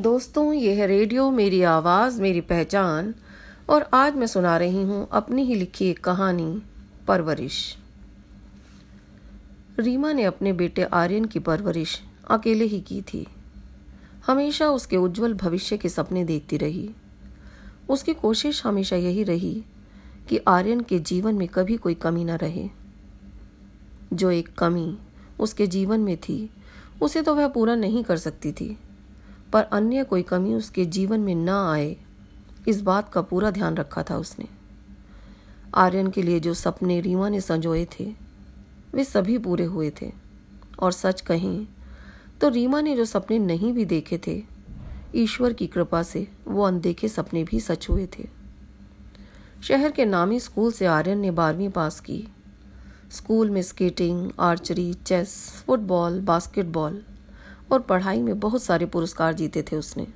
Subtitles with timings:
[0.00, 3.14] दोस्तों, यह रेडियो मेरी आवाज़, मेरी पहचान,
[3.68, 6.62] और आज मैं सुना रही हूँ अपनी ही लिखी एक कहानी,
[7.08, 7.78] परवरिश।
[9.78, 13.26] रीमा ने अपने बेटे आर्यन की परवरिश अकेले ही की थी।
[14.26, 16.90] हमेशा उसके उज्जवल भविष्य के सपने देखती रही।
[17.88, 19.64] उसकी कोशिश हमेशा यही रही
[20.28, 22.68] कि आर्यन के जीवन में कभी कोई कमी न रहे।
[24.12, 24.98] जो एक कमी
[25.40, 26.50] उसके जीवन में थी,
[27.02, 28.78] उसे तो वह पूरा नहीं कर सकती थी।
[29.52, 31.96] पर अन्य कोई कमी उसके जीवन में न आए,
[32.68, 34.46] इस बात का पूरा ध्यान रखा था उसने।
[35.74, 38.14] आर्यन के लिए जो सपने रीमा ने संजोए थे,
[38.92, 40.12] वे सभी पूरे हुए थे।
[40.78, 41.66] और सच कहें
[42.40, 44.42] तो रीमा ने जो सपने नहीं भी देखे थे,
[45.14, 48.28] ईश्वर की कृपा से वो अनदेखे सपने भी सच हुए थे।
[49.62, 52.28] शहर के नामी स्कूल से आर्यन ने बारहवीं पास की।
[53.10, 57.02] स्कूल में skating, archery, chess, football, basketball
[57.72, 60.06] और पढ़ाई में बहुत सारे पुरस्कार जीते थे उसने।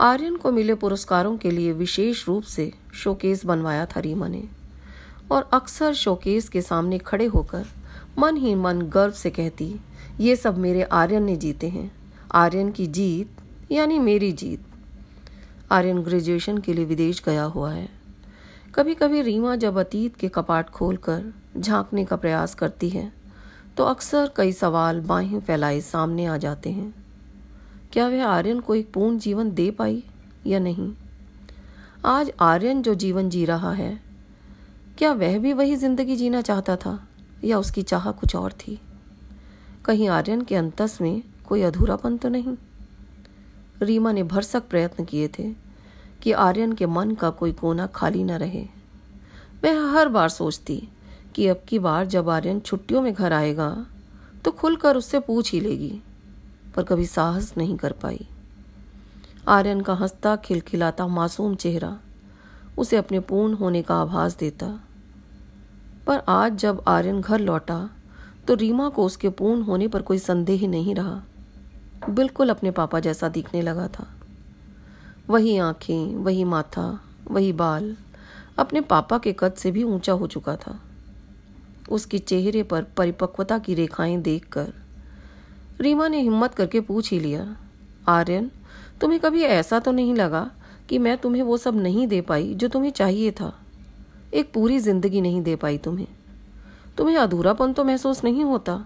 [0.00, 4.48] आर्यन को मिले पुरस्कारों के लिए विशेष रूप से शोकेस बनवाया था रीमा ने,
[5.30, 7.66] और अक्सर शोकेस के सामने खड़े होकर
[8.18, 9.80] मन ही मन गर्व से कहती,
[10.20, 11.92] ये सब मेरे आर्यन ने जीते हैं।
[12.32, 13.30] आर्यन की जीत,
[13.72, 14.62] यानी मेरी जीत।
[15.70, 17.88] आर्यन ग्रेजुएशन के लिए विदेश गया हुआ है।
[18.74, 23.21] कभी कभी रीमा जब अतीत के कपाट खोलकर झांकने का प्रयास करती है
[23.76, 26.94] तो अक्सर कई सवाल बाहें फैलाए सामने आ जाते हैं।
[27.92, 30.02] क्या वह आर्यन को एक पूर्ण जीवन दे पाई
[30.46, 30.92] या नहीं?
[32.04, 34.00] आज आर्यन जो जीवन जी रहा है,
[34.98, 36.98] क्या वह भी वही ज़िंदगी जीना चाहता था
[37.44, 38.78] या उसकी चाह कुछ और थी?
[39.84, 42.56] कहीं आर्यन के अंतस में कोई अधूरापन तो नहीं?
[43.82, 45.52] रीमा ने भरसक प्रयत्न किए थे
[46.22, 48.66] कि आर्यन के मन का कोई कोना खाली न रहे।
[49.64, 50.88] वह हर बार सोचती
[51.34, 53.86] कि अब की बार जब आर्यन छुट्टियों में घर आएगा
[54.44, 56.00] तो खुलकर उससे पूछ ही लेगी,
[56.76, 58.26] पर कभी साहस नहीं कर पाई।
[59.48, 61.96] आर्यन का हंसता खिलखिलाता मासूम चेहरा
[62.78, 64.66] उसे अपने पूर्ण होने का आभास देता।
[66.06, 67.88] पर आज जब आर्यन घर लौटा
[68.48, 71.22] तो रीमा को उसके पूर्ण होने पर कोई संदेह नहीं रहा।
[72.10, 74.06] बिल्कुल अपने पापा जैसा दिखने लगा था।
[75.28, 77.00] वही आँखें, वही माथा,
[77.30, 77.96] वही बाल
[78.58, 80.80] अपने पापा के कद से भी ऊँचा हो चुका था।
[81.92, 84.72] उसके चेहरे पर परिपक्वता की रेखाएँ देखकर।
[85.80, 87.56] रीमा ने हिम्मत करके पूछ ही लिया,
[88.08, 88.50] आर्यन,
[89.00, 90.50] तुम्हें कभी ऐसा तो नहीं लगा
[90.88, 93.52] कि मैं तुम्हें वो सब नहीं दे पाई जो तुम्हें चाहिए था?
[94.34, 96.06] एक पूरी ज़िंदगी नहीं दे पाई तुम्हें।
[96.96, 98.84] तुम्हें अधूरापन तो महसूस नहीं होता?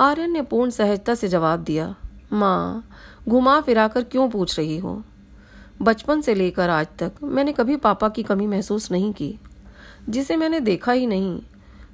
[0.00, 1.94] आर्यन ने पूर्ण सहजता से जवाब दिया,
[2.32, 2.88] माँ,
[3.28, 5.02] घुमा फिराकर क्यों पूछ रही हो?
[5.82, 9.38] बचपन से लेकर आज तक मैंने कभी पापा की कमी महसूस नहीं की,
[10.08, 11.40] जिसे मैंने देखा ही नहीं।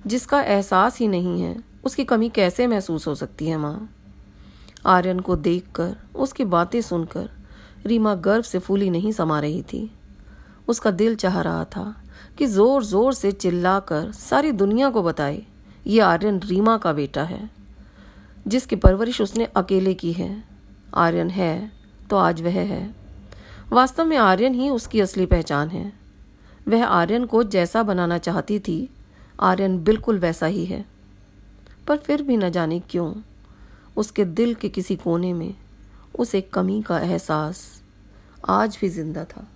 [0.06, 3.88] जिसका एहसास ही नहीं है, उसकी कमी कैसे महसूस हो सकती है माँ?
[4.86, 7.28] आर्यन को देखकर, उसकी बातें सुनकर,
[7.86, 9.90] रीमा गर्व से फूली नहीं समा रही थी।
[10.68, 11.94] उसका दिल चाह रहा था
[12.38, 15.42] कि ज़ोर ज़ोर से चिल्लाकर सारी दुनिया को बताए,
[15.86, 17.50] ये आर्यन रीमा का बेटा है,
[18.46, 20.44] जिसकी परवरिश उसने अकेले की है।
[20.94, 21.70] आर्यन है
[22.10, 22.94] तो आज वह है।
[23.72, 25.92] वास्तव में आर्यन ही उसकी असली पहचान है।
[26.68, 28.78] वह आर्यन को जैसा बनाना चाहती थी
[29.40, 30.84] आर्यन बिल्कुल वैसा ही है।
[31.88, 33.14] पर फिर भी न जाने क्यों,
[33.96, 35.54] उसके दिल के किसी कोने में
[36.18, 37.82] उस एक कमी का एहसास
[38.48, 39.46] आज भी ज़िंदा था।